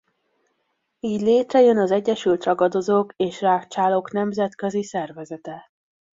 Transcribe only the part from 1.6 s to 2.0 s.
az